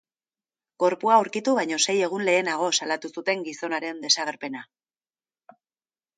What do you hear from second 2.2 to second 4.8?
lehenago salatu zuten gizonaren desagerpena.